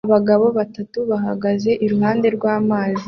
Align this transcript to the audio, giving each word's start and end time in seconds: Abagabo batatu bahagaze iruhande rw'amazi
Abagabo 0.07 0.45
batatu 0.57 0.97
bahagaze 1.09 1.69
iruhande 1.85 2.27
rw'amazi 2.35 2.99